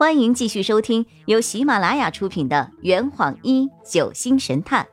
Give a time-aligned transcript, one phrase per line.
[0.00, 4.88] 欢迎继续收听由喜马拉雅出品的《圆谎一九星神探》，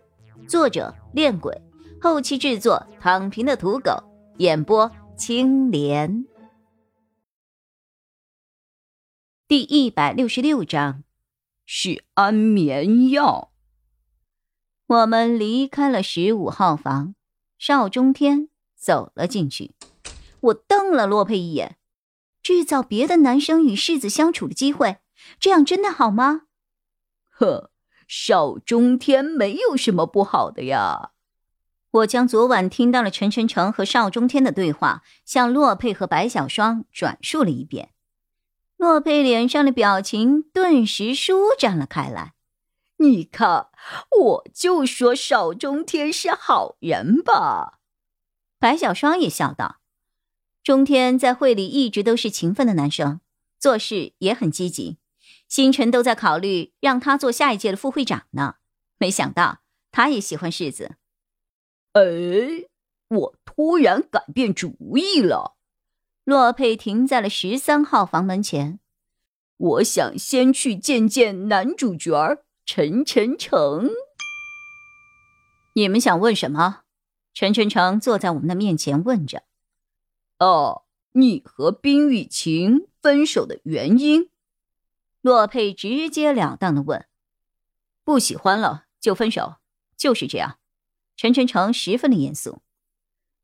[0.49, 1.61] 作者：恋鬼，
[2.01, 4.03] 后期制作：躺平的土狗，
[4.39, 6.25] 演播：青莲。
[9.47, 11.05] 第一百六十六章
[11.65, 13.53] 是安眠药。
[14.87, 17.15] 我们离开了十五号房，
[17.57, 19.73] 邵中天走了进去。
[20.41, 21.76] 我瞪了洛佩一眼。
[22.47, 24.99] 制造别的男生与世子相处的机会，
[25.37, 26.43] 这样真的好吗？
[27.29, 27.71] 呵，
[28.07, 31.11] 邵中天没有什么不好的呀。
[31.91, 37.89] 我将昨晚听到了陈晨成和邵中天的对话，向洛佩和白小霜转述了一遍。
[38.77, 42.35] 洛佩脸上的表情顿时舒展了开来。
[42.99, 43.67] 你看，
[44.21, 47.79] 我就说邵中天是好人吧。
[48.57, 49.76] 白小霜也笑道。
[50.67, 53.21] 中天在会里一直都是勤奋的男生，
[53.57, 54.97] 做事也很积极。
[55.47, 58.55] 星辰都在考虑让他做下一届的副会长呢。
[58.97, 59.59] 没想到
[59.93, 60.97] 他也喜欢世子。
[61.93, 62.01] 哎，
[63.07, 65.55] 我突然改变主意了。
[66.25, 68.81] 洛佩停在了十三号房门前。
[69.55, 73.89] 我想先去见见男主角陈晨成。
[75.75, 76.81] 你们想问什么？
[77.33, 79.46] 陈晨成坐在我们的面前问着。
[80.39, 84.29] 哦，你和冰雨晴分手的原因？
[85.21, 87.07] 洛佩直截了当的问
[88.05, 89.55] ：“不喜欢了就分手，
[89.97, 90.59] 就是这样。”
[91.17, 92.61] 陈晨成十分的严肃：“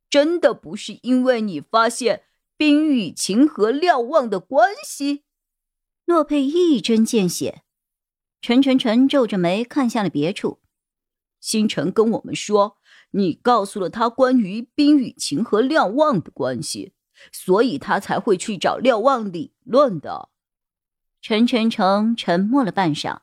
[0.08, 5.24] 真的不是因为你发现冰雨晴和廖望的关系？”
[6.06, 7.64] 洛佩一针见血。
[8.40, 10.60] 陈晨晨皱着眉看向了别处。
[11.40, 12.78] 星辰跟我们说。
[13.16, 16.94] 你告诉了他关于冰雨晴和廖望的关系，
[17.32, 20.30] 所以他才会去找廖望理论的。
[21.22, 23.20] 陈晨成沉默了半晌，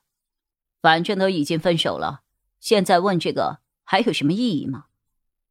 [0.81, 2.23] 反正都已经分手了，
[2.61, 4.87] 现在问这个还有什么意义吗？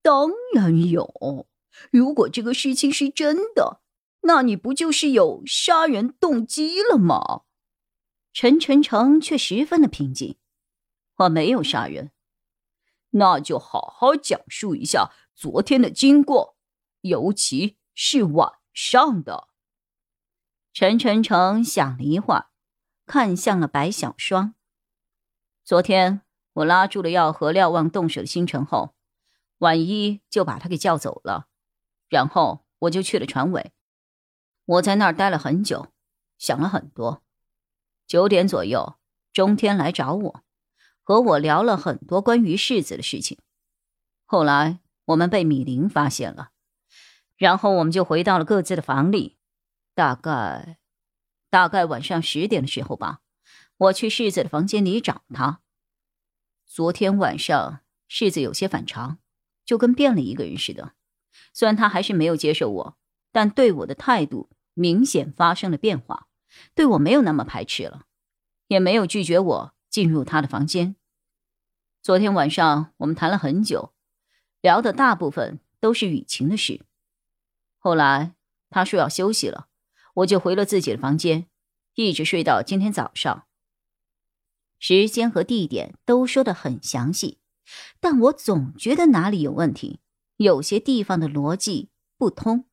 [0.01, 1.47] 当然有。
[1.91, 3.81] 如果这个事情是真的，
[4.21, 7.41] 那你不就是有杀人动机了吗？
[8.31, 10.37] 陈晨成却十分的平静，
[11.17, 12.11] 我没有杀人。
[13.11, 16.57] 那就好好讲述一下昨天的经过，
[17.01, 19.47] 尤其是晚上的。
[20.73, 22.49] 陈晨成想了一会儿，
[23.05, 24.53] 看向了白小霜。
[25.65, 26.21] 昨天
[26.53, 28.95] 我拉住了要和廖望动手的星辰后，
[29.57, 31.47] 婉一就把他给叫走了，
[32.07, 33.73] 然后我就去了船尾。
[34.65, 35.87] 我在那儿待了很久，
[36.37, 37.23] 想了很多。
[38.05, 38.97] 九点左右，
[39.33, 40.43] 中天来找我。
[41.09, 43.39] 和我聊了很多关于世子的事情，
[44.27, 46.51] 后来我们被米林发现了，
[47.35, 49.39] 然后我们就回到了各自的房里。
[49.95, 50.77] 大概，
[51.49, 53.21] 大概晚上十点的时候吧，
[53.77, 55.61] 我去世子的房间里找他。
[56.67, 59.17] 昨天晚上世子有些反常，
[59.65, 60.93] 就跟变了一个人似的。
[61.55, 62.97] 虽然他还是没有接受我，
[63.31, 66.27] 但对我的态度明显发生了变化，
[66.75, 68.05] 对我没有那么排斥了，
[68.67, 70.95] 也没有拒绝我进入他的房间。
[72.01, 73.91] 昨天晚上我们谈了很久，
[74.61, 76.85] 聊的大部分都是雨晴的事。
[77.77, 78.35] 后来
[78.69, 79.67] 他说要休息了，
[80.15, 81.47] 我就回了自己的房间，
[81.95, 83.45] 一直睡到今天早上。
[84.79, 87.39] 时间和地点都说的很详细，
[87.99, 89.99] 但我总觉得哪里有问题，
[90.37, 92.63] 有些地方的逻辑不通。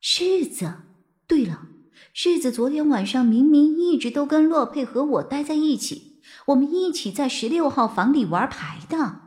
[0.00, 0.72] 世子，
[1.26, 1.66] 对了，
[2.14, 6.07] 世子昨天晚上明明一直都跟洛佩和我待在一起。
[6.46, 9.20] 我们一起在十六号房里玩牌的，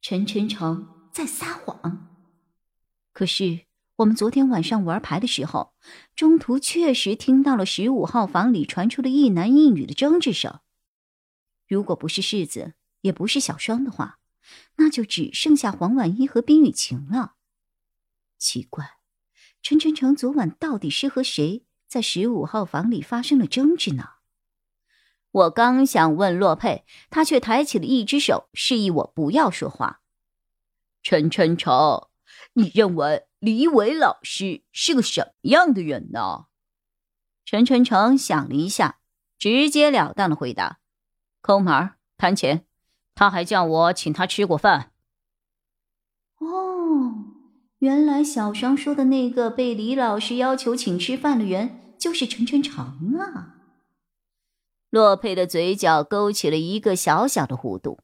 [0.00, 2.08] 陈晨成在撒谎。
[3.12, 5.74] 可是我们昨天晚上玩牌的时候，
[6.16, 10.60] 中途确实听到了十五号房里传出了一男一女的争执声。
[11.68, 14.18] 如果不是世子，也不是小双的话，
[14.76, 17.34] 那就只剩下黄婉一和冰雨晴了。
[18.38, 18.96] 奇怪，
[19.62, 24.08] 陈晨成昨晚到底是和谁在十五号房里发生了争执呢？
[25.32, 30.00] 我刚想问洛佩，他却抬起了一只手，示意我不要说话。
[31.02, 32.08] 陈晨成，
[32.52, 36.46] 你认为李伟老师是个什么样的人呢？
[37.46, 38.98] 陈晨成想了一下，
[39.38, 40.78] 直截了当的回答
[41.40, 42.66] ：“抠门、贪钱，
[43.14, 44.92] 他还叫我请他吃过饭。”
[46.38, 47.14] 哦，
[47.78, 53.61] 原来小双说的那个被李老师要求请吃饭的人，就是陈晨成啊。
[54.92, 58.00] 洛佩的嘴角勾起了一个小小的弧度。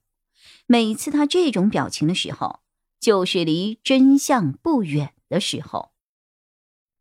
[0.67, 2.61] 每次他这种表情的时候，
[2.99, 5.90] 就是离真相不远的时候。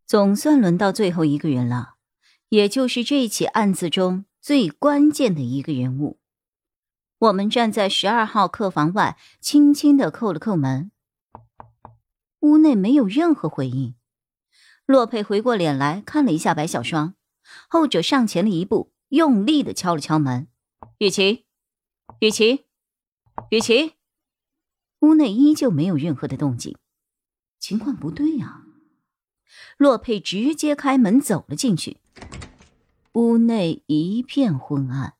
[0.05, 1.93] 总算轮到最后一个人了。
[2.49, 6.19] 也就是这起案子中最关键的一个人物。
[7.19, 10.91] 我们站在十二号客房外，轻轻的叩了叩门。
[12.41, 13.95] 屋内没有任何回应。
[14.85, 17.15] 洛佩回过脸来看了一下白小霜，
[17.69, 20.47] 后者上前了一步，用力的敲了敲门。
[20.97, 21.43] 雨晴，
[22.19, 22.65] 雨晴，
[23.49, 23.93] 雨晴。
[24.99, 26.77] 屋内依旧没有任何的动静，
[27.59, 28.63] 情况不对呀。
[29.77, 31.97] 洛佩直接开门走了进去，
[33.13, 35.15] 屋内一片昏暗。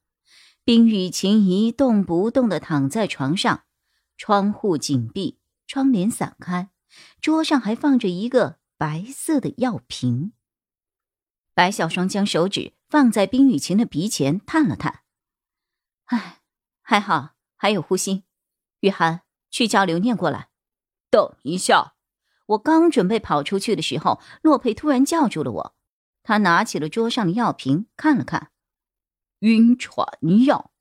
[0.64, 3.64] 冰雨晴一动不动的躺在床上，
[4.18, 6.70] 窗户紧闭，窗帘散开，
[7.22, 8.60] 桌上还放着一个。
[8.80, 10.34] 白色的药瓶。
[11.56, 15.04] 白小霜将手指放在冰雨晴的鼻前，探了探。
[16.06, 16.42] 唉，
[16.82, 18.24] 还好，还有呼吸。
[18.80, 20.50] 雨涵，去叫刘念过来。
[21.10, 21.96] 等一下，
[22.48, 25.76] 我刚准备跑出去的时候，洛佩突然叫住了我。
[26.24, 28.52] 他拿起了桌上的药瓶，看了看，
[29.40, 30.08] 晕船
[30.46, 30.72] 药，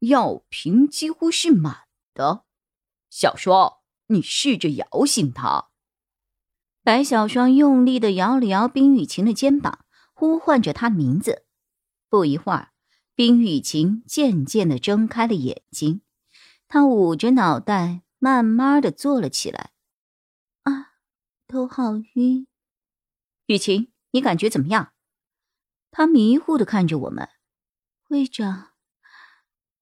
[0.00, 2.44] 药瓶几乎是满的。
[3.10, 5.68] 小双，你试着摇醒他。
[6.82, 9.84] 白小双用力的摇了摇冰雨晴的肩膀，
[10.18, 11.44] 呼唤着他的名字。
[12.08, 12.72] 不一会儿，
[13.14, 16.00] 冰雨晴渐渐的睁开了眼睛，
[16.66, 19.70] 她捂着脑袋，慢慢的坐了起来。
[20.64, 20.94] 啊，
[21.46, 22.48] 头好晕。
[23.46, 24.92] 雨晴，你感觉怎么样？
[25.92, 27.28] 他迷糊的看着我们。
[28.02, 28.70] 会长，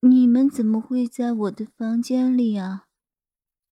[0.00, 2.88] 你们怎么会在我的房间里啊？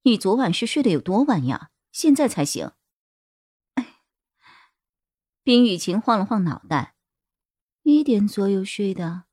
[0.05, 1.73] 你昨晚是睡得有多晚呀？
[1.93, 2.71] 现在才醒。
[5.45, 6.95] 冰雨晴晃了晃脑袋，
[7.83, 9.25] 一点左右睡的。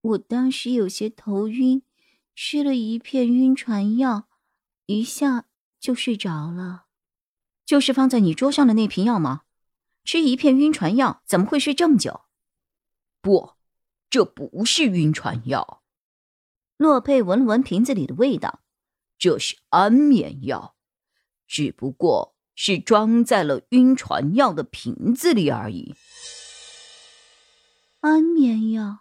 [0.00, 1.84] 我当时有些头晕，
[2.34, 4.26] 吃了一片晕船药，
[4.86, 5.44] 一下
[5.78, 6.86] 就睡着了。
[7.64, 9.42] 就是放在你桌上的那瓶药吗？
[10.02, 12.22] 吃一片晕船药怎么会睡这么久？
[13.20, 13.52] 不，
[14.10, 15.84] 这不是晕船药。
[16.76, 18.64] 洛佩闻了闻瓶子里的味道，
[19.16, 20.74] 这是安眠药，
[21.46, 22.31] 只不过。
[22.64, 25.96] 是装在了晕船药的瓶子里而已。
[27.98, 29.00] 安眠药，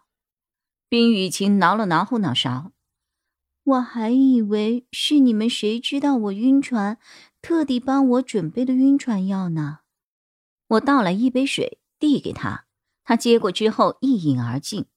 [0.89, 2.71] 冰雨晴挠了挠后脑勺，
[3.63, 6.97] 我还以为是你们谁知道我晕船，
[7.39, 9.81] 特地帮我准备的晕船药呢。
[10.69, 12.65] 我倒来一杯水递给他，
[13.03, 14.87] 他接过之后一饮而尽。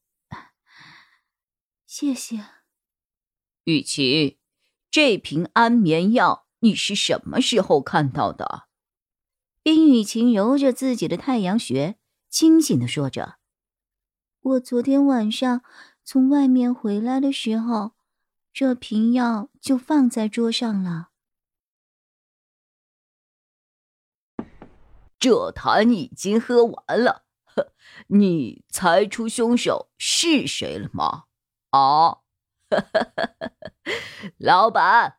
[1.87, 2.43] 谢谢，
[3.65, 4.39] 雨晴，
[4.91, 6.44] 这瓶安眠药。
[6.65, 8.69] 你是什么时候看到的？
[9.63, 11.99] 冰雨晴揉着自己的太阳穴，
[12.31, 13.37] 清醒的说着
[14.41, 15.63] ：“我昨天晚上
[16.03, 17.93] 从外面回来的时候，
[18.51, 21.11] 这瓶药就放在桌上了。”
[25.21, 27.27] 这坛已经喝完了，
[28.07, 31.25] 你猜出凶手是谁了吗？
[31.69, 32.21] 啊，
[34.41, 35.19] 老板。